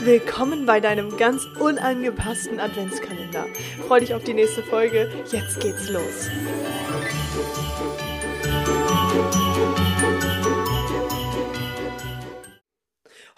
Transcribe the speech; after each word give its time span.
Willkommen 0.00 0.66
bei 0.66 0.80
deinem 0.80 1.16
ganz 1.16 1.46
unangepassten 1.58 2.60
Adventskalender. 2.60 3.46
Freu 3.86 4.00
dich 4.00 4.12
auf 4.12 4.22
die 4.22 4.34
nächste 4.34 4.62
Folge. 4.64 5.10
Jetzt 5.32 5.60
geht's 5.60 5.88
los. 5.88 6.28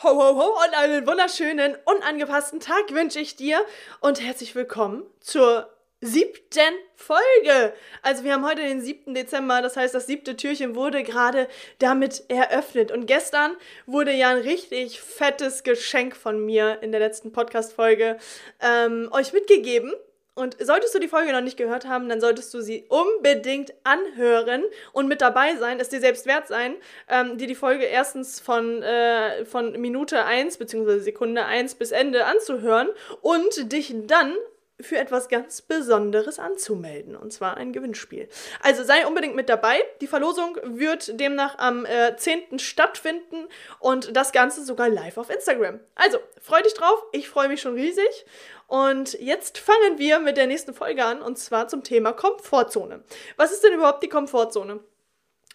Ho, 0.02 0.08
ho, 0.08 0.36
ho 0.36 0.58
und 0.66 0.76
einen 0.76 1.06
wunderschönen, 1.06 1.76
unangepassten 1.84 2.58
Tag 2.58 2.90
wünsche 2.90 3.20
ich 3.20 3.36
dir 3.36 3.64
und 4.00 4.20
herzlich 4.20 4.56
willkommen 4.56 5.04
zur 5.20 5.70
siebten 6.00 6.74
Folge. 6.94 7.74
Also 8.02 8.24
wir 8.24 8.32
haben 8.32 8.46
heute 8.46 8.62
den 8.62 8.80
7. 8.80 9.14
Dezember, 9.14 9.62
das 9.62 9.76
heißt, 9.76 9.94
das 9.94 10.06
siebte 10.06 10.36
Türchen 10.36 10.74
wurde 10.74 11.02
gerade 11.02 11.48
damit 11.78 12.24
eröffnet. 12.28 12.90
Und 12.90 13.06
gestern 13.06 13.56
wurde 13.86 14.12
ja 14.12 14.30
ein 14.30 14.38
richtig 14.38 15.00
fettes 15.00 15.62
Geschenk 15.62 16.16
von 16.16 16.44
mir 16.44 16.82
in 16.82 16.92
der 16.92 17.00
letzten 17.00 17.32
Podcast-Folge 17.32 18.18
ähm, 18.60 19.08
euch 19.12 19.32
mitgegeben. 19.32 19.92
Und 20.34 20.56
solltest 20.58 20.94
du 20.94 21.00
die 21.00 21.08
Folge 21.08 21.32
noch 21.32 21.42
nicht 21.42 21.58
gehört 21.58 21.86
haben, 21.86 22.08
dann 22.08 22.20
solltest 22.20 22.54
du 22.54 22.62
sie 22.62 22.86
unbedingt 22.88 23.74
anhören 23.84 24.64
und 24.92 25.06
mit 25.06 25.20
dabei 25.20 25.56
sein, 25.56 25.80
es 25.80 25.90
dir 25.90 26.00
selbst 26.00 26.24
wert 26.24 26.46
sein, 26.46 26.76
ähm, 27.08 27.36
dir 27.36 27.46
die 27.46 27.54
Folge 27.54 27.84
erstens 27.84 28.40
von, 28.40 28.82
äh, 28.82 29.44
von 29.44 29.72
Minute 29.72 30.24
1 30.24 30.56
bzw. 30.56 31.00
Sekunde 31.00 31.44
1 31.44 31.74
bis 31.74 31.90
Ende 31.90 32.24
anzuhören 32.24 32.88
und 33.20 33.70
dich 33.72 33.92
dann 34.06 34.34
für 34.82 34.98
etwas 34.98 35.28
ganz 35.28 35.62
Besonderes 35.62 36.38
anzumelden, 36.38 37.16
und 37.16 37.32
zwar 37.32 37.56
ein 37.56 37.72
Gewinnspiel. 37.72 38.28
Also 38.62 38.84
sei 38.84 39.06
unbedingt 39.06 39.34
mit 39.34 39.48
dabei. 39.48 39.82
Die 40.00 40.06
Verlosung 40.06 40.58
wird 40.62 41.18
demnach 41.20 41.58
am 41.58 41.84
äh, 41.84 42.16
10. 42.16 42.58
stattfinden 42.58 43.48
und 43.78 44.16
das 44.16 44.32
Ganze 44.32 44.64
sogar 44.64 44.88
live 44.88 45.18
auf 45.18 45.30
Instagram. 45.30 45.80
Also 45.94 46.18
freu 46.40 46.62
dich 46.62 46.74
drauf, 46.74 47.02
ich 47.12 47.28
freue 47.28 47.48
mich 47.48 47.60
schon 47.60 47.74
riesig. 47.74 48.26
Und 48.66 49.14
jetzt 49.14 49.58
fangen 49.58 49.98
wir 49.98 50.20
mit 50.20 50.36
der 50.36 50.46
nächsten 50.46 50.74
Folge 50.74 51.04
an, 51.04 51.22
und 51.22 51.38
zwar 51.38 51.66
zum 51.66 51.82
Thema 51.82 52.12
Komfortzone. 52.12 53.02
Was 53.36 53.50
ist 53.50 53.64
denn 53.64 53.74
überhaupt 53.74 54.02
die 54.02 54.08
Komfortzone? 54.08 54.80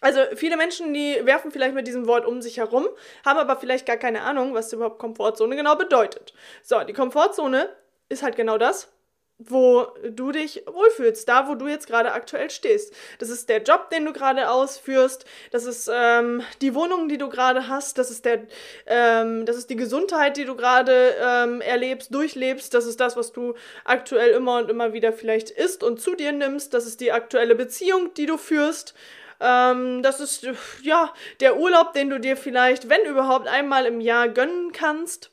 Also 0.02 0.20
viele 0.34 0.58
Menschen, 0.58 0.92
die 0.92 1.18
werfen 1.24 1.50
vielleicht 1.50 1.74
mit 1.74 1.86
diesem 1.86 2.06
Wort 2.06 2.26
um 2.26 2.42
sich 2.42 2.58
herum, 2.58 2.86
haben 3.24 3.38
aber 3.38 3.56
vielleicht 3.56 3.86
gar 3.86 3.96
keine 3.96 4.22
Ahnung, 4.22 4.52
was 4.52 4.72
überhaupt 4.72 4.98
Komfortzone 4.98 5.56
genau 5.56 5.76
bedeutet. 5.76 6.34
So, 6.62 6.80
die 6.84 6.92
Komfortzone 6.92 7.70
ist 8.10 8.22
halt 8.22 8.36
genau 8.36 8.58
das, 8.58 8.92
wo 9.38 9.86
du 10.02 10.32
dich 10.32 10.62
wohlfühlst, 10.66 11.28
da 11.28 11.46
wo 11.46 11.54
du 11.54 11.66
jetzt 11.66 11.86
gerade 11.86 12.12
aktuell 12.12 12.48
stehst. 12.48 12.94
Das 13.18 13.28
ist 13.28 13.50
der 13.50 13.62
Job, 13.62 13.90
den 13.90 14.06
du 14.06 14.12
gerade 14.14 14.50
ausführst, 14.50 15.26
das 15.50 15.66
ist 15.66 15.90
ähm, 15.92 16.42
die 16.62 16.74
Wohnung, 16.74 17.08
die 17.08 17.18
du 17.18 17.28
gerade 17.28 17.68
hast, 17.68 17.98
das 17.98 18.10
ist 18.10 18.24
der, 18.24 18.46
ähm, 18.86 19.44
das 19.44 19.56
ist 19.56 19.68
die 19.68 19.76
Gesundheit, 19.76 20.38
die 20.38 20.46
du 20.46 20.56
gerade 20.56 21.14
ähm, 21.20 21.60
erlebst, 21.60 22.14
durchlebst, 22.14 22.72
das 22.72 22.86
ist 22.86 22.98
das, 22.98 23.16
was 23.16 23.32
du 23.32 23.54
aktuell 23.84 24.30
immer 24.30 24.56
und 24.58 24.70
immer 24.70 24.94
wieder 24.94 25.12
vielleicht 25.12 25.50
isst 25.50 25.82
und 25.82 26.00
zu 26.00 26.14
dir 26.14 26.32
nimmst, 26.32 26.72
das 26.72 26.86
ist 26.86 27.00
die 27.00 27.12
aktuelle 27.12 27.54
Beziehung, 27.54 28.14
die 28.14 28.26
du 28.26 28.38
führst. 28.38 28.94
Ähm, 29.38 30.02
das 30.02 30.20
ist 30.20 30.48
ja 30.82 31.12
der 31.40 31.58
Urlaub, 31.58 31.92
den 31.92 32.08
du 32.08 32.18
dir 32.18 32.38
vielleicht, 32.38 32.88
wenn 32.88 33.04
überhaupt, 33.04 33.48
einmal 33.48 33.84
im 33.84 34.00
Jahr 34.00 34.30
gönnen 34.30 34.72
kannst. 34.72 35.30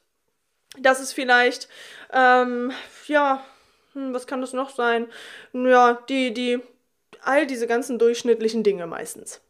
Das 0.77 0.99
ist 0.99 1.13
vielleicht 1.13 1.69
ähm, 2.11 2.73
ja 3.07 3.45
hm, 3.93 4.13
was 4.13 4.27
kann 4.27 4.41
das 4.41 4.53
noch 4.53 4.69
sein? 4.69 5.07
Ja, 5.53 5.93
die, 6.09 6.33
die, 6.33 6.59
all 7.21 7.47
diese 7.47 7.67
ganzen 7.67 7.99
durchschnittlichen 7.99 8.63
Dinge 8.63 8.87
meistens. 8.87 9.41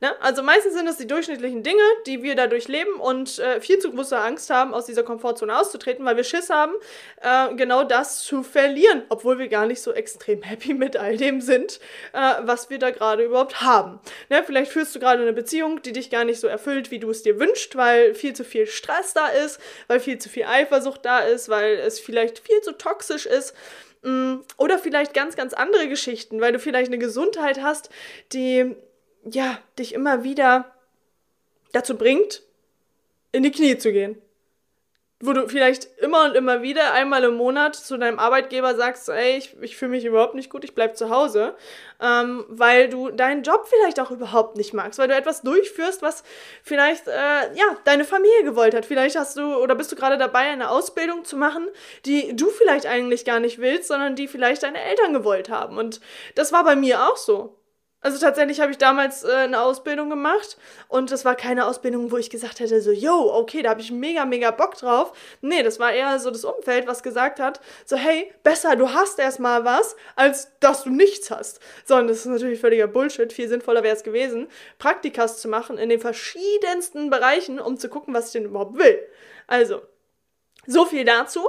Ne? 0.00 0.20
Also 0.20 0.42
meistens 0.42 0.74
sind 0.74 0.88
es 0.88 0.96
die 0.96 1.06
durchschnittlichen 1.06 1.62
Dinge, 1.62 1.82
die 2.06 2.22
wir 2.22 2.34
dadurch 2.34 2.66
leben 2.68 2.94
und 3.00 3.38
äh, 3.38 3.60
viel 3.60 3.78
zu 3.78 3.92
große 3.92 4.18
Angst 4.18 4.50
haben, 4.50 4.74
aus 4.74 4.86
dieser 4.86 5.04
Komfortzone 5.04 5.56
auszutreten, 5.56 6.04
weil 6.04 6.16
wir 6.16 6.24
Schiss 6.24 6.50
haben, 6.50 6.72
äh, 7.20 7.54
genau 7.54 7.84
das 7.84 8.22
zu 8.22 8.42
verlieren, 8.42 9.02
obwohl 9.08 9.38
wir 9.38 9.48
gar 9.48 9.66
nicht 9.66 9.80
so 9.80 9.92
extrem 9.92 10.42
happy 10.42 10.74
mit 10.74 10.96
all 10.96 11.16
dem 11.16 11.40
sind, 11.40 11.78
äh, 12.12 12.34
was 12.42 12.68
wir 12.68 12.78
da 12.78 12.90
gerade 12.90 13.24
überhaupt 13.24 13.62
haben. 13.62 14.00
Ne? 14.28 14.42
Vielleicht 14.44 14.72
führst 14.72 14.94
du 14.94 15.00
gerade 15.00 15.22
eine 15.22 15.32
Beziehung, 15.32 15.82
die 15.82 15.92
dich 15.92 16.10
gar 16.10 16.24
nicht 16.24 16.40
so 16.40 16.48
erfüllt, 16.48 16.90
wie 16.90 16.98
du 16.98 17.10
es 17.10 17.22
dir 17.22 17.38
wünschst, 17.38 17.76
weil 17.76 18.14
viel 18.14 18.34
zu 18.34 18.44
viel 18.44 18.66
Stress 18.66 19.14
da 19.14 19.28
ist, 19.28 19.60
weil 19.86 20.00
viel 20.00 20.18
zu 20.18 20.28
viel 20.28 20.44
Eifersucht 20.44 21.04
da 21.04 21.20
ist, 21.20 21.48
weil 21.48 21.74
es 21.74 22.00
vielleicht 22.00 22.40
viel 22.40 22.60
zu 22.62 22.72
toxisch 22.72 23.26
ist. 23.26 23.54
Mm, 24.02 24.38
oder 24.56 24.78
vielleicht 24.78 25.14
ganz, 25.14 25.36
ganz 25.36 25.54
andere 25.54 25.88
Geschichten, 25.88 26.40
weil 26.40 26.52
du 26.52 26.58
vielleicht 26.58 26.88
eine 26.88 26.98
Gesundheit 26.98 27.62
hast, 27.62 27.88
die 28.32 28.74
ja, 29.24 29.58
dich 29.78 29.94
immer 29.94 30.24
wieder 30.24 30.72
dazu 31.72 31.96
bringt, 31.96 32.42
in 33.32 33.42
die 33.42 33.52
Knie 33.52 33.78
zu 33.78 33.92
gehen. 33.92 34.20
Wo 35.24 35.32
du 35.32 35.48
vielleicht 35.48 35.86
immer 36.00 36.24
und 36.24 36.34
immer 36.34 36.62
wieder 36.62 36.92
einmal 36.94 37.22
im 37.22 37.34
Monat 37.34 37.76
zu 37.76 37.96
deinem 37.96 38.18
Arbeitgeber 38.18 38.74
sagst, 38.74 39.08
ey, 39.08 39.36
ich, 39.36 39.56
ich 39.60 39.76
fühle 39.76 39.92
mich 39.92 40.04
überhaupt 40.04 40.34
nicht 40.34 40.50
gut, 40.50 40.64
ich 40.64 40.74
bleib 40.74 40.96
zu 40.96 41.10
Hause, 41.10 41.54
ähm, 42.00 42.44
weil 42.48 42.88
du 42.88 43.08
deinen 43.10 43.44
Job 43.44 43.68
vielleicht 43.68 44.00
auch 44.00 44.10
überhaupt 44.10 44.56
nicht 44.56 44.74
magst, 44.74 44.98
weil 44.98 45.06
du 45.06 45.14
etwas 45.14 45.42
durchführst, 45.42 46.02
was 46.02 46.24
vielleicht, 46.64 47.06
äh, 47.06 47.54
ja, 47.54 47.76
deine 47.84 48.04
Familie 48.04 48.42
gewollt 48.42 48.74
hat. 48.74 48.84
Vielleicht 48.84 49.14
hast 49.14 49.36
du 49.36 49.54
oder 49.58 49.76
bist 49.76 49.92
du 49.92 49.96
gerade 49.96 50.18
dabei, 50.18 50.40
eine 50.40 50.70
Ausbildung 50.70 51.24
zu 51.24 51.36
machen, 51.36 51.68
die 52.04 52.34
du 52.34 52.48
vielleicht 52.48 52.86
eigentlich 52.86 53.24
gar 53.24 53.38
nicht 53.38 53.60
willst, 53.60 53.86
sondern 53.86 54.16
die 54.16 54.26
vielleicht 54.26 54.64
deine 54.64 54.82
Eltern 54.82 55.12
gewollt 55.12 55.50
haben. 55.50 55.78
Und 55.78 56.00
das 56.34 56.50
war 56.50 56.64
bei 56.64 56.74
mir 56.74 57.08
auch 57.08 57.16
so. 57.16 57.61
Also 58.02 58.18
tatsächlich 58.18 58.60
habe 58.60 58.72
ich 58.72 58.78
damals 58.78 59.22
äh, 59.22 59.30
eine 59.32 59.60
Ausbildung 59.60 60.10
gemacht 60.10 60.56
und 60.88 61.12
das 61.12 61.24
war 61.24 61.36
keine 61.36 61.66
Ausbildung, 61.66 62.10
wo 62.10 62.16
ich 62.16 62.30
gesagt 62.30 62.58
hätte, 62.58 62.80
so, 62.82 62.90
yo, 62.90 63.32
okay, 63.32 63.62
da 63.62 63.70
habe 63.70 63.80
ich 63.80 63.92
mega, 63.92 64.24
mega 64.24 64.50
Bock 64.50 64.76
drauf. 64.76 65.12
Nee, 65.40 65.62
das 65.62 65.78
war 65.78 65.92
eher 65.92 66.18
so 66.18 66.32
das 66.32 66.44
Umfeld, 66.44 66.88
was 66.88 67.04
gesagt 67.04 67.38
hat, 67.38 67.60
so, 67.86 67.96
hey, 67.96 68.32
besser, 68.42 68.74
du 68.74 68.92
hast 68.92 69.20
erstmal 69.20 69.64
was, 69.64 69.94
als 70.16 70.50
dass 70.58 70.82
du 70.82 70.90
nichts 70.90 71.30
hast. 71.30 71.60
Sondern 71.84 72.08
das 72.08 72.18
ist 72.18 72.26
natürlich 72.26 72.60
völliger 72.60 72.88
Bullshit. 72.88 73.32
Viel 73.32 73.48
sinnvoller 73.48 73.84
wäre 73.84 73.94
es 73.94 74.02
gewesen, 74.02 74.48
Praktikas 74.78 75.40
zu 75.40 75.46
machen 75.46 75.78
in 75.78 75.88
den 75.88 76.00
verschiedensten 76.00 77.08
Bereichen, 77.08 77.60
um 77.60 77.78
zu 77.78 77.88
gucken, 77.88 78.14
was 78.14 78.26
ich 78.26 78.32
denn 78.32 78.46
überhaupt 78.46 78.76
will. 78.78 78.98
Also, 79.46 79.80
so 80.66 80.86
viel 80.86 81.04
dazu. 81.04 81.40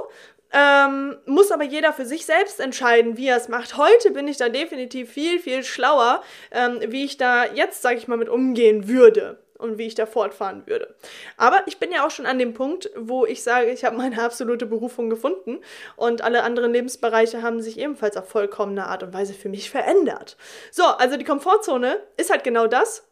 Ähm, 0.56 1.16
muss 1.26 1.50
aber 1.50 1.64
jeder 1.64 1.92
für 1.92 2.06
sich 2.06 2.24
selbst 2.26 2.60
entscheiden, 2.60 3.16
wie 3.16 3.26
er 3.26 3.36
es 3.36 3.48
macht. 3.48 3.76
Heute 3.76 4.12
bin 4.12 4.28
ich 4.28 4.36
da 4.36 4.48
definitiv 4.48 5.10
viel, 5.10 5.40
viel 5.40 5.64
schlauer, 5.64 6.22
ähm, 6.52 6.78
wie 6.86 7.04
ich 7.04 7.16
da 7.16 7.44
jetzt, 7.44 7.82
sage 7.82 7.96
ich 7.96 8.06
mal, 8.06 8.16
mit 8.16 8.28
umgehen 8.28 8.86
würde 8.86 9.42
und 9.58 9.78
wie 9.78 9.86
ich 9.86 9.96
da 9.96 10.06
fortfahren 10.06 10.64
würde. 10.66 10.94
Aber 11.36 11.62
ich 11.66 11.78
bin 11.78 11.90
ja 11.90 12.06
auch 12.06 12.10
schon 12.10 12.26
an 12.26 12.38
dem 12.38 12.54
Punkt, 12.54 12.88
wo 12.96 13.26
ich 13.26 13.42
sage, 13.42 13.70
ich 13.70 13.84
habe 13.84 13.96
meine 13.96 14.22
absolute 14.22 14.66
Berufung 14.66 15.10
gefunden 15.10 15.58
und 15.96 16.22
alle 16.22 16.44
anderen 16.44 16.72
Lebensbereiche 16.72 17.42
haben 17.42 17.60
sich 17.60 17.78
ebenfalls 17.78 18.16
auf 18.16 18.28
vollkommene 18.28 18.86
Art 18.86 19.02
und 19.02 19.12
Weise 19.12 19.34
für 19.34 19.48
mich 19.48 19.70
verändert. 19.70 20.36
So, 20.70 20.84
also 20.84 21.16
die 21.16 21.24
Komfortzone 21.24 22.00
ist 22.16 22.30
halt 22.30 22.44
genau 22.44 22.68
das, 22.68 23.08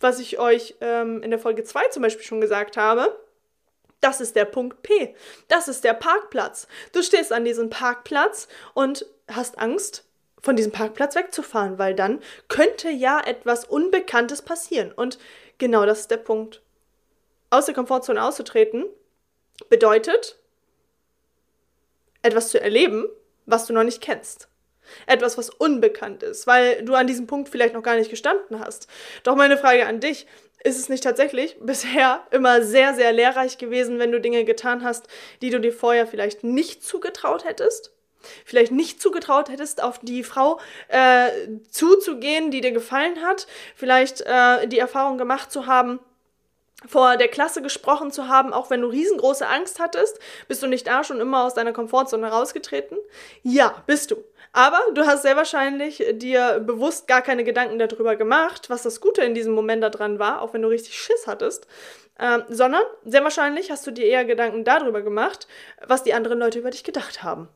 was 0.00 0.18
ich 0.18 0.40
euch 0.40 0.74
ähm, 0.80 1.22
in 1.22 1.30
der 1.30 1.38
Folge 1.38 1.62
2 1.62 1.88
zum 1.88 2.02
Beispiel 2.02 2.24
schon 2.24 2.40
gesagt 2.40 2.76
habe. 2.76 3.16
Das 4.02 4.20
ist 4.20 4.36
der 4.36 4.44
Punkt 4.44 4.82
P. 4.82 5.14
Das 5.48 5.68
ist 5.68 5.84
der 5.84 5.94
Parkplatz. 5.94 6.66
Du 6.92 7.02
stehst 7.02 7.32
an 7.32 7.44
diesem 7.46 7.70
Parkplatz 7.70 8.48
und 8.74 9.06
hast 9.28 9.58
Angst, 9.58 10.04
von 10.42 10.56
diesem 10.56 10.72
Parkplatz 10.72 11.14
wegzufahren, 11.14 11.78
weil 11.78 11.94
dann 11.94 12.20
könnte 12.48 12.90
ja 12.90 13.20
etwas 13.20 13.64
Unbekanntes 13.64 14.42
passieren. 14.42 14.90
Und 14.90 15.18
genau 15.58 15.86
das 15.86 16.00
ist 16.00 16.10
der 16.10 16.16
Punkt. 16.16 16.62
Aus 17.48 17.66
der 17.66 17.74
Komfortzone 17.74 18.22
auszutreten 18.22 18.86
bedeutet, 19.70 20.38
etwas 22.22 22.48
zu 22.48 22.60
erleben, 22.60 23.08
was 23.46 23.66
du 23.66 23.72
noch 23.72 23.84
nicht 23.84 24.00
kennst. 24.00 24.48
Etwas, 25.06 25.38
was 25.38 25.50
unbekannt 25.50 26.22
ist, 26.22 26.46
weil 26.46 26.82
du 26.84 26.94
an 26.94 27.06
diesem 27.06 27.26
Punkt 27.26 27.48
vielleicht 27.48 27.74
noch 27.74 27.82
gar 27.82 27.96
nicht 27.96 28.10
gestanden 28.10 28.60
hast. 28.60 28.88
Doch 29.22 29.36
meine 29.36 29.56
Frage 29.56 29.86
an 29.86 30.00
dich, 30.00 30.26
ist 30.64 30.78
es 30.78 30.88
nicht 30.88 31.04
tatsächlich 31.04 31.56
bisher 31.60 32.20
immer 32.30 32.62
sehr, 32.62 32.94
sehr 32.94 33.12
lehrreich 33.12 33.58
gewesen, 33.58 33.98
wenn 33.98 34.12
du 34.12 34.20
Dinge 34.20 34.44
getan 34.44 34.84
hast, 34.84 35.08
die 35.40 35.50
du 35.50 35.60
dir 35.60 35.72
vorher 35.72 36.06
vielleicht 36.06 36.44
nicht 36.44 36.84
zugetraut 36.84 37.44
hättest? 37.44 37.92
Vielleicht 38.44 38.70
nicht 38.70 39.02
zugetraut 39.02 39.48
hättest, 39.48 39.82
auf 39.82 39.98
die 40.00 40.22
Frau 40.22 40.60
äh, 40.86 41.28
zuzugehen, 41.70 42.52
die 42.52 42.60
dir 42.60 42.70
gefallen 42.70 43.20
hat, 43.20 43.48
vielleicht 43.74 44.20
äh, 44.20 44.68
die 44.68 44.78
Erfahrung 44.78 45.18
gemacht 45.18 45.50
zu 45.50 45.66
haben, 45.66 45.98
vor 46.86 47.16
der 47.16 47.28
Klasse 47.28 47.62
gesprochen 47.62 48.10
zu 48.10 48.28
haben, 48.28 48.52
auch 48.52 48.70
wenn 48.70 48.80
du 48.80 48.88
riesengroße 48.88 49.46
Angst 49.46 49.80
hattest, 49.80 50.18
bist 50.48 50.62
du 50.62 50.66
nicht 50.66 50.86
da 50.86 51.04
schon 51.04 51.20
immer 51.20 51.44
aus 51.44 51.54
deiner 51.54 51.72
Komfortzone 51.72 52.28
rausgetreten? 52.28 52.98
Ja, 53.42 53.82
bist 53.86 54.10
du. 54.10 54.24
Aber 54.52 54.80
du 54.94 55.06
hast 55.06 55.22
sehr 55.22 55.36
wahrscheinlich 55.36 56.04
dir 56.12 56.60
bewusst 56.60 57.08
gar 57.08 57.22
keine 57.22 57.42
Gedanken 57.42 57.78
darüber 57.78 58.16
gemacht, 58.16 58.68
was 58.68 58.82
das 58.82 59.00
Gute 59.00 59.22
in 59.22 59.34
diesem 59.34 59.54
Moment 59.54 59.82
daran 59.82 60.18
war, 60.18 60.42
auch 60.42 60.52
wenn 60.52 60.62
du 60.62 60.68
richtig 60.68 60.98
Schiss 60.98 61.26
hattest, 61.26 61.66
ähm, 62.18 62.44
sondern 62.50 62.82
sehr 63.04 63.24
wahrscheinlich 63.24 63.70
hast 63.70 63.86
du 63.86 63.90
dir 63.90 64.04
eher 64.04 64.26
Gedanken 64.26 64.64
darüber 64.64 65.00
gemacht, 65.00 65.48
was 65.86 66.02
die 66.02 66.12
anderen 66.12 66.38
Leute 66.38 66.58
über 66.58 66.70
dich 66.70 66.84
gedacht 66.84 67.22
haben. 67.22 67.48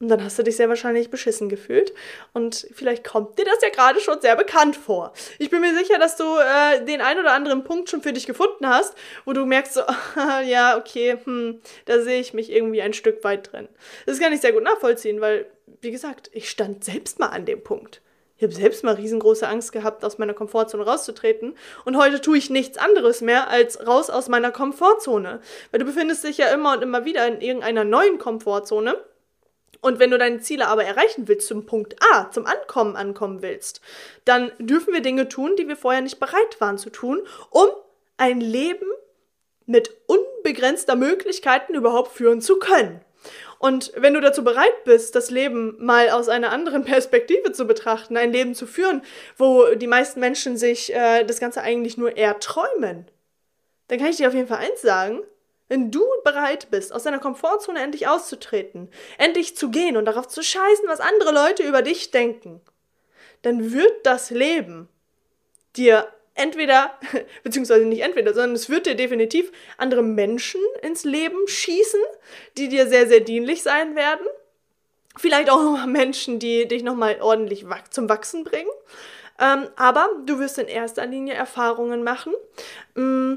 Und 0.00 0.08
dann 0.08 0.24
hast 0.24 0.38
du 0.38 0.42
dich 0.42 0.56
sehr 0.56 0.70
wahrscheinlich 0.70 1.10
beschissen 1.10 1.50
gefühlt. 1.50 1.92
Und 2.32 2.66
vielleicht 2.72 3.06
kommt 3.06 3.38
dir 3.38 3.44
das 3.44 3.60
ja 3.62 3.68
gerade 3.68 4.00
schon 4.00 4.20
sehr 4.20 4.34
bekannt 4.34 4.74
vor. 4.74 5.12
Ich 5.38 5.50
bin 5.50 5.60
mir 5.60 5.76
sicher, 5.76 5.98
dass 5.98 6.16
du 6.16 6.24
äh, 6.24 6.82
den 6.86 7.02
ein 7.02 7.18
oder 7.18 7.32
anderen 7.32 7.64
Punkt 7.64 7.90
schon 7.90 8.00
für 8.00 8.14
dich 8.14 8.26
gefunden 8.26 8.66
hast, 8.66 8.94
wo 9.26 9.34
du 9.34 9.44
merkst, 9.44 9.74
so, 9.74 9.82
ja, 10.46 10.78
okay, 10.78 11.18
hm, 11.22 11.60
da 11.84 12.00
sehe 12.00 12.20
ich 12.20 12.32
mich 12.32 12.50
irgendwie 12.50 12.80
ein 12.80 12.94
Stück 12.94 13.22
weit 13.24 13.52
drin. 13.52 13.68
Das 14.06 14.18
kann 14.18 14.32
ich 14.32 14.40
sehr 14.40 14.52
gut 14.52 14.62
nachvollziehen, 14.62 15.20
weil, 15.20 15.46
wie 15.82 15.90
gesagt, 15.90 16.30
ich 16.32 16.48
stand 16.48 16.82
selbst 16.82 17.18
mal 17.18 17.28
an 17.28 17.44
dem 17.44 17.62
Punkt. 17.62 18.00
Ich 18.38 18.44
habe 18.44 18.54
selbst 18.54 18.84
mal 18.84 18.94
riesengroße 18.94 19.46
Angst 19.46 19.70
gehabt, 19.70 20.02
aus 20.02 20.16
meiner 20.16 20.32
Komfortzone 20.32 20.82
rauszutreten. 20.82 21.54
Und 21.84 21.98
heute 21.98 22.22
tue 22.22 22.38
ich 22.38 22.48
nichts 22.48 22.78
anderes 22.78 23.20
mehr, 23.20 23.50
als 23.50 23.86
raus 23.86 24.08
aus 24.08 24.30
meiner 24.30 24.50
Komfortzone. 24.50 25.42
Weil 25.70 25.80
du 25.80 25.84
befindest 25.84 26.24
dich 26.24 26.38
ja 26.38 26.46
immer 26.46 26.72
und 26.72 26.82
immer 26.82 27.04
wieder 27.04 27.26
in 27.26 27.42
irgendeiner 27.42 27.84
neuen 27.84 28.16
Komfortzone. 28.16 28.96
Und 29.80 29.98
wenn 29.98 30.10
du 30.10 30.18
deine 30.18 30.40
Ziele 30.40 30.68
aber 30.68 30.84
erreichen 30.84 31.26
willst, 31.26 31.48
zum 31.48 31.66
Punkt 31.66 31.96
A, 32.12 32.30
zum 32.30 32.46
Ankommen 32.46 32.96
ankommen 32.96 33.42
willst, 33.42 33.80
dann 34.24 34.52
dürfen 34.58 34.92
wir 34.92 35.00
Dinge 35.00 35.28
tun, 35.28 35.56
die 35.56 35.68
wir 35.68 35.76
vorher 35.76 36.02
nicht 36.02 36.20
bereit 36.20 36.60
waren 36.60 36.78
zu 36.78 36.90
tun, 36.90 37.22
um 37.50 37.68
ein 38.16 38.40
Leben 38.40 38.86
mit 39.66 39.90
unbegrenzter 40.06 40.96
Möglichkeiten 40.96 41.74
überhaupt 41.74 42.12
führen 42.12 42.40
zu 42.40 42.58
können. 42.58 43.00
Und 43.58 43.92
wenn 43.94 44.14
du 44.14 44.20
dazu 44.20 44.42
bereit 44.42 44.84
bist, 44.84 45.14
das 45.14 45.30
Leben 45.30 45.76
mal 45.78 46.10
aus 46.10 46.28
einer 46.28 46.50
anderen 46.50 46.84
Perspektive 46.86 47.52
zu 47.52 47.66
betrachten, 47.66 48.16
ein 48.16 48.32
Leben 48.32 48.54
zu 48.54 48.66
führen, 48.66 49.02
wo 49.36 49.74
die 49.74 49.86
meisten 49.86 50.20
Menschen 50.20 50.56
sich 50.56 50.92
äh, 50.94 51.24
das 51.24 51.40
Ganze 51.40 51.62
eigentlich 51.62 51.96
nur 51.96 52.16
erträumen, 52.16 53.06
dann 53.88 53.98
kann 53.98 54.08
ich 54.08 54.16
dir 54.16 54.28
auf 54.28 54.34
jeden 54.34 54.48
Fall 54.48 54.58
eins 54.58 54.80
sagen, 54.82 55.20
wenn 55.70 55.92
du 55.92 56.04
bereit 56.24 56.68
bist, 56.70 56.92
aus 56.92 57.04
deiner 57.04 57.20
Komfortzone 57.20 57.80
endlich 57.80 58.08
auszutreten, 58.08 58.90
endlich 59.18 59.56
zu 59.56 59.70
gehen 59.70 59.96
und 59.96 60.04
darauf 60.04 60.26
zu 60.26 60.42
scheißen, 60.42 60.84
was 60.88 60.98
andere 60.98 61.32
Leute 61.32 61.62
über 61.62 61.80
dich 61.80 62.10
denken, 62.10 62.60
dann 63.42 63.72
wird 63.72 64.04
das 64.04 64.30
Leben 64.30 64.88
dir 65.76 66.08
entweder, 66.34 66.98
beziehungsweise 67.44 67.86
nicht 67.86 68.02
entweder, 68.02 68.34
sondern 68.34 68.56
es 68.56 68.68
wird 68.68 68.86
dir 68.86 68.96
definitiv 68.96 69.52
andere 69.78 70.02
Menschen 70.02 70.60
ins 70.82 71.04
Leben 71.04 71.46
schießen, 71.46 72.00
die 72.58 72.68
dir 72.68 72.88
sehr, 72.88 73.06
sehr 73.06 73.20
dienlich 73.20 73.62
sein 73.62 73.94
werden. 73.94 74.26
Vielleicht 75.16 75.50
auch 75.50 75.62
noch 75.62 75.86
Menschen, 75.86 76.40
die 76.40 76.66
dich 76.66 76.82
nochmal 76.82 77.20
ordentlich 77.20 77.64
zum 77.90 78.08
Wachsen 78.08 78.42
bringen. 78.42 78.70
Ähm, 79.38 79.68
aber 79.76 80.08
du 80.26 80.40
wirst 80.40 80.58
in 80.58 80.66
erster 80.66 81.06
Linie 81.06 81.34
Erfahrungen 81.34 82.02
machen, 82.02 82.34
mm, 82.96 83.34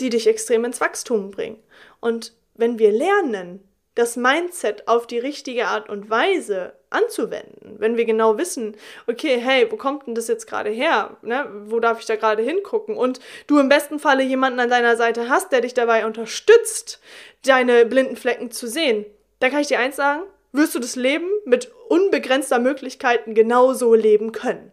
die 0.00 0.10
dich 0.10 0.26
extrem 0.26 0.64
ins 0.64 0.80
Wachstum 0.80 1.30
bringen. 1.30 1.62
Und 2.00 2.32
wenn 2.54 2.78
wir 2.78 2.92
lernen, 2.92 3.60
das 3.94 4.16
Mindset 4.16 4.88
auf 4.88 5.06
die 5.06 5.18
richtige 5.18 5.66
Art 5.66 5.90
und 5.90 6.08
Weise 6.08 6.72
anzuwenden, 6.88 7.76
wenn 7.78 7.96
wir 7.96 8.06
genau 8.06 8.38
wissen, 8.38 8.76
okay, 9.06 9.38
hey, 9.38 9.70
wo 9.70 9.76
kommt 9.76 10.06
denn 10.06 10.14
das 10.14 10.28
jetzt 10.28 10.46
gerade 10.46 10.70
her? 10.70 11.16
Ne? 11.22 11.46
Wo 11.66 11.78
darf 11.78 12.00
ich 12.00 12.06
da 12.06 12.16
gerade 12.16 12.42
hingucken? 12.42 12.96
Und 12.96 13.20
du 13.46 13.58
im 13.58 13.68
besten 13.68 13.98
Falle 13.98 14.22
jemanden 14.22 14.60
an 14.60 14.70
deiner 14.70 14.96
Seite 14.96 15.28
hast, 15.28 15.52
der 15.52 15.60
dich 15.60 15.74
dabei 15.74 16.06
unterstützt, 16.06 17.00
deine 17.44 17.84
blinden 17.84 18.16
Flecken 18.16 18.50
zu 18.50 18.66
sehen, 18.66 19.04
dann 19.40 19.50
kann 19.50 19.60
ich 19.60 19.68
dir 19.68 19.78
eins 19.78 19.96
sagen, 19.96 20.22
wirst 20.52 20.74
du 20.74 20.78
das 20.78 20.96
Leben 20.96 21.28
mit 21.44 21.70
unbegrenzter 21.88 22.58
Möglichkeiten 22.58 23.34
genauso 23.34 23.94
leben 23.94 24.32
können. 24.32 24.72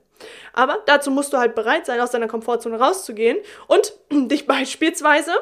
Aber 0.54 0.80
dazu 0.86 1.12
musst 1.12 1.34
du 1.34 1.38
halt 1.38 1.56
bereit 1.56 1.86
sein, 1.86 2.00
aus 2.00 2.12
deiner 2.12 2.28
Komfortzone 2.28 2.80
rauszugehen 2.80 3.38
und 3.68 3.94
dich 4.12 4.48
beispielsweise 4.48 5.34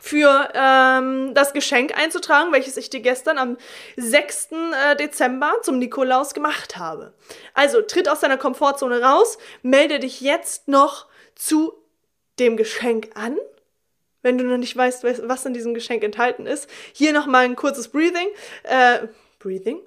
für 0.00 0.48
ähm, 0.54 1.34
das 1.34 1.52
Geschenk 1.52 1.96
einzutragen, 1.96 2.52
welches 2.52 2.76
ich 2.76 2.90
dir 2.90 3.00
gestern 3.00 3.38
am 3.38 3.58
6. 3.96 4.48
Äh, 4.52 4.96
Dezember 4.96 5.52
zum 5.62 5.78
Nikolaus 5.78 6.32
gemacht 6.32 6.78
habe. 6.78 7.12
Also 7.54 7.82
tritt 7.82 8.08
aus 8.08 8.20
deiner 8.20 8.38
Komfortzone 8.38 9.02
raus, 9.02 9.38
melde 9.62 9.98
dich 10.00 10.20
jetzt 10.20 10.68
noch 10.68 11.06
zu 11.34 11.74
dem 12.38 12.56
Geschenk 12.56 13.10
an. 13.14 13.36
Wenn 14.22 14.36
du 14.36 14.44
noch 14.44 14.58
nicht 14.58 14.76
weißt, 14.76 15.04
was 15.28 15.46
in 15.46 15.54
diesem 15.54 15.74
Geschenk 15.74 16.02
enthalten 16.02 16.46
ist, 16.46 16.68
hier 16.92 17.12
nochmal 17.12 17.44
ein 17.44 17.56
kurzes 17.56 17.88
Breathing. 17.88 18.28
Äh, 18.64 19.08
breathing? 19.38 19.80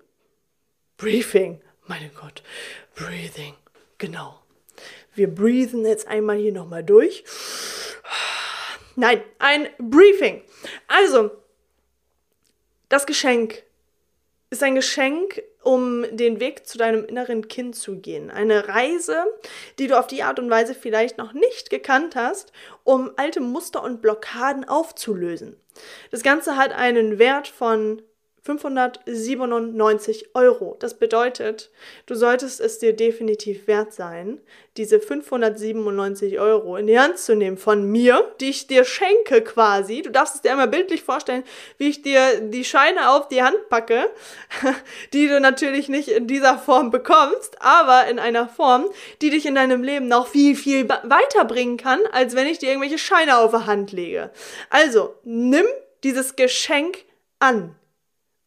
Briefing. 0.97 1.61
Mein 1.87 2.11
Gott. 2.19 2.41
Breathing. 2.95 3.55
Genau. 4.03 4.37
Wir 5.15 5.33
breathen 5.33 5.85
jetzt 5.85 6.09
einmal 6.09 6.35
hier 6.35 6.51
nochmal 6.51 6.83
durch. 6.83 7.23
Nein, 8.97 9.23
ein 9.39 9.69
Briefing. 9.77 10.41
Also, 10.89 11.31
das 12.89 13.05
Geschenk 13.05 13.63
ist 14.49 14.61
ein 14.61 14.75
Geschenk, 14.75 15.41
um 15.61 16.05
den 16.11 16.41
Weg 16.41 16.67
zu 16.67 16.77
deinem 16.77 17.05
inneren 17.05 17.47
Kind 17.47 17.77
zu 17.77 17.95
gehen. 18.01 18.29
Eine 18.29 18.67
Reise, 18.67 19.23
die 19.79 19.87
du 19.87 19.97
auf 19.97 20.07
die 20.07 20.21
Art 20.21 20.37
und 20.37 20.49
Weise 20.49 20.75
vielleicht 20.75 21.17
noch 21.17 21.31
nicht 21.31 21.69
gekannt 21.69 22.17
hast, 22.17 22.51
um 22.83 23.09
alte 23.15 23.39
Muster 23.39 23.81
und 23.81 24.01
Blockaden 24.01 24.67
aufzulösen. 24.67 25.55
Das 26.11 26.23
Ganze 26.23 26.57
hat 26.57 26.73
einen 26.73 27.19
Wert 27.19 27.47
von 27.47 28.01
597 28.45 30.35
Euro. 30.35 30.75
Das 30.79 30.95
bedeutet, 30.95 31.71
du 32.07 32.15
solltest 32.15 32.59
es 32.59 32.77
dir 32.77 32.93
definitiv 32.93 33.67
wert 33.67 33.93
sein, 33.93 34.41
diese 34.75 34.99
597 34.99 36.41
Euro 36.41 36.75
in 36.75 36.87
die 36.87 36.99
Hand 36.99 37.19
zu 37.19 37.35
nehmen 37.35 37.57
von 37.57 37.89
mir, 37.89 38.33
die 38.41 38.49
ich 38.49 38.67
dir 38.67 38.83
schenke 38.83 39.43
quasi. 39.43 40.01
Du 40.01 40.09
darfst 40.09 40.35
es 40.35 40.41
dir 40.41 40.51
einmal 40.51 40.67
bildlich 40.67 41.03
vorstellen, 41.03 41.45
wie 41.77 41.87
ich 41.87 42.01
dir 42.01 42.41
die 42.41 42.65
Scheine 42.65 43.11
auf 43.11 43.29
die 43.29 43.41
Hand 43.41 43.69
packe, 43.69 44.09
die 45.13 45.29
du 45.29 45.39
natürlich 45.39 45.87
nicht 45.87 46.09
in 46.09 46.27
dieser 46.27 46.57
Form 46.57 46.91
bekommst, 46.91 47.61
aber 47.61 48.07
in 48.07 48.19
einer 48.19 48.49
Form, 48.49 48.89
die 49.21 49.29
dich 49.29 49.45
in 49.45 49.55
deinem 49.55 49.83
Leben 49.83 50.09
noch 50.09 50.27
viel, 50.27 50.57
viel 50.57 50.89
weiterbringen 50.89 51.77
kann, 51.77 52.01
als 52.11 52.35
wenn 52.35 52.47
ich 52.47 52.59
dir 52.59 52.69
irgendwelche 52.69 52.97
Scheine 52.97 53.37
auf 53.37 53.51
die 53.51 53.65
Hand 53.65 53.93
lege. 53.93 54.31
Also, 54.69 55.15
nimm 55.23 55.65
dieses 56.03 56.35
Geschenk 56.35 57.05
an 57.39 57.75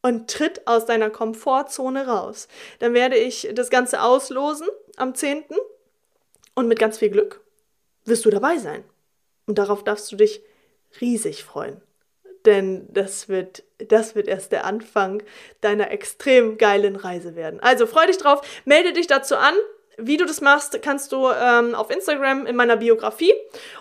und 0.06 0.30
tritt 0.30 0.68
aus 0.68 0.86
deiner 0.86 1.10
Komfortzone 1.10 2.06
raus. 2.06 2.46
Dann 2.78 2.94
werde 2.94 3.16
ich 3.16 3.48
das 3.52 3.70
Ganze 3.70 4.02
auslosen 4.02 4.68
am 4.94 5.16
10. 5.16 5.44
und 6.54 6.68
mit 6.68 6.78
ganz 6.78 6.98
viel 6.98 7.10
Glück 7.10 7.40
wirst 8.04 8.24
du 8.24 8.30
dabei 8.30 8.58
sein. 8.58 8.84
Und 9.46 9.58
darauf 9.58 9.82
darfst 9.82 10.12
du 10.12 10.14
dich 10.14 10.42
riesig 11.00 11.42
freuen. 11.42 11.80
Denn 12.44 12.86
das 12.92 13.28
wird, 13.28 13.64
das 13.78 14.14
wird 14.14 14.28
erst 14.28 14.52
der 14.52 14.64
Anfang 14.64 15.24
deiner 15.60 15.90
extrem 15.90 16.56
geilen 16.56 16.94
Reise 16.94 17.34
werden. 17.34 17.58
Also 17.58 17.88
freu 17.88 18.06
dich 18.06 18.18
drauf, 18.18 18.42
melde 18.64 18.92
dich 18.92 19.08
dazu 19.08 19.34
an. 19.34 19.54
Wie 19.98 20.16
du 20.16 20.26
das 20.26 20.40
machst, 20.40 20.80
kannst 20.82 21.12
du 21.12 21.28
ähm, 21.30 21.74
auf 21.74 21.90
Instagram 21.90 22.46
in 22.46 22.54
meiner 22.56 22.76
Biografie 22.76 23.32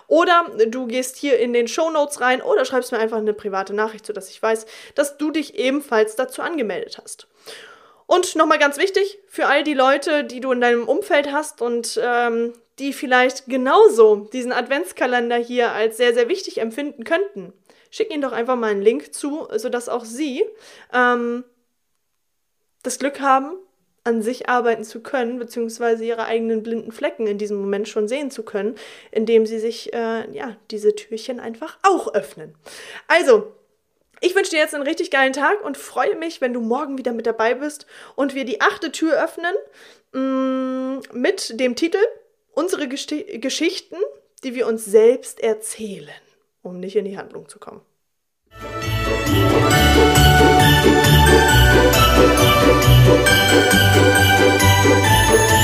oder 0.06 0.46
du 0.68 0.86
gehst 0.86 1.16
hier 1.16 1.38
in 1.38 1.52
den 1.52 1.68
Show 1.68 1.90
Notes 1.90 2.20
rein 2.20 2.40
oder 2.40 2.64
schreibst 2.64 2.92
mir 2.92 2.98
einfach 2.98 3.18
eine 3.18 3.34
private 3.34 3.74
Nachricht, 3.74 4.06
sodass 4.06 4.30
ich 4.30 4.42
weiß, 4.42 4.66
dass 4.94 5.18
du 5.18 5.30
dich 5.30 5.58
ebenfalls 5.58 6.16
dazu 6.16 6.40
angemeldet 6.40 6.98
hast. 7.02 7.28
Und 8.06 8.36
nochmal 8.36 8.58
ganz 8.58 8.78
wichtig, 8.78 9.18
für 9.28 9.46
all 9.46 9.64
die 9.64 9.74
Leute, 9.74 10.24
die 10.24 10.40
du 10.40 10.52
in 10.52 10.60
deinem 10.60 10.88
Umfeld 10.88 11.32
hast 11.32 11.60
und 11.60 12.00
ähm, 12.02 12.54
die 12.78 12.92
vielleicht 12.92 13.46
genauso 13.46 14.28
diesen 14.32 14.52
Adventskalender 14.52 15.36
hier 15.36 15.72
als 15.72 15.96
sehr, 15.96 16.14
sehr 16.14 16.28
wichtig 16.28 16.58
empfinden 16.58 17.04
könnten, 17.04 17.52
schick 17.90 18.12
ihnen 18.12 18.22
doch 18.22 18.32
einfach 18.32 18.56
mal 18.56 18.70
einen 18.70 18.82
Link 18.82 19.12
zu, 19.12 19.48
sodass 19.56 19.88
auch 19.88 20.04
sie 20.04 20.44
ähm, 20.92 21.44
das 22.82 22.98
Glück 22.98 23.20
haben, 23.20 23.56
an 24.06 24.22
sich 24.22 24.48
arbeiten 24.48 24.84
zu 24.84 25.00
können, 25.00 25.38
beziehungsweise 25.38 26.04
ihre 26.04 26.26
eigenen 26.26 26.62
blinden 26.62 26.92
Flecken 26.92 27.26
in 27.26 27.38
diesem 27.38 27.58
Moment 27.58 27.88
schon 27.88 28.08
sehen 28.08 28.30
zu 28.30 28.44
können, 28.44 28.76
indem 29.10 29.46
sie 29.46 29.58
sich 29.58 29.92
äh, 29.92 30.30
ja, 30.30 30.56
diese 30.70 30.94
Türchen 30.94 31.40
einfach 31.40 31.78
auch 31.82 32.14
öffnen. 32.14 32.54
Also, 33.08 33.52
ich 34.20 34.34
wünsche 34.34 34.52
dir 34.52 34.58
jetzt 34.58 34.74
einen 34.74 34.86
richtig 34.86 35.10
geilen 35.10 35.32
Tag 35.32 35.62
und 35.64 35.76
freue 35.76 36.16
mich, 36.16 36.40
wenn 36.40 36.54
du 36.54 36.60
morgen 36.60 36.96
wieder 36.96 37.12
mit 37.12 37.26
dabei 37.26 37.54
bist 37.54 37.86
und 38.14 38.34
wir 38.34 38.44
die 38.44 38.60
achte 38.60 38.92
Tür 38.92 39.22
öffnen 39.22 39.54
mh, 40.12 40.20
mm, 40.20 41.02
mit 41.12 41.60
dem 41.60 41.76
Titel 41.76 41.98
Unsere 42.52 42.88
Gest 42.88 43.12
Geschichten, 43.42 43.96
die 44.44 44.54
wir 44.54 44.66
uns 44.66 44.84
selbst 44.84 45.40
erzählen, 45.40 46.08
um 46.62 46.80
nicht 46.80 46.96
in 46.96 47.04
die 47.04 47.18
Handlung 47.18 47.48
zu 47.48 47.58
kommen. 47.58 47.82
Thank 55.28 55.55